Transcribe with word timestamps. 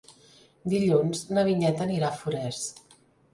Dilluns 0.71 1.21
na 1.37 1.43
Vinyet 1.49 1.85
anirà 1.87 2.09
a 2.09 2.17
Forès. 2.23 2.65